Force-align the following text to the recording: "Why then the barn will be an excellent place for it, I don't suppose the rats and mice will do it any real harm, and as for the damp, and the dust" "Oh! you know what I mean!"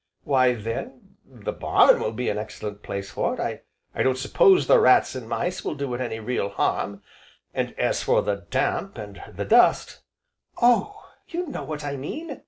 "Why 0.23 0.55
then 0.55 1.17
the 1.27 1.51
barn 1.53 1.99
will 1.99 2.11
be 2.11 2.27
an 2.29 2.39
excellent 2.39 2.81
place 2.81 3.11
for 3.11 3.35
it, 3.39 3.65
I 3.93 4.01
don't 4.01 4.17
suppose 4.17 4.65
the 4.65 4.79
rats 4.79 5.13
and 5.13 5.29
mice 5.29 5.63
will 5.63 5.75
do 5.75 5.93
it 5.93 6.01
any 6.01 6.19
real 6.19 6.49
harm, 6.49 7.03
and 7.53 7.77
as 7.77 8.01
for 8.01 8.23
the 8.23 8.47
damp, 8.49 8.97
and 8.97 9.21
the 9.31 9.45
dust" 9.45 9.99
"Oh! 10.59 11.07
you 11.27 11.45
know 11.45 11.63
what 11.63 11.83
I 11.85 11.97
mean!" 11.97 12.39